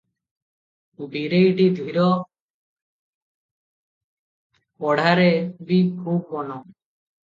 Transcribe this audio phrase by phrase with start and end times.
[1.11, 2.07] ବୀରେଇଟି ଧୀର,
[4.83, 5.33] ପଡ଼ଢ଼ାରେ
[5.73, 6.63] ବି ଖୁବ ମନ।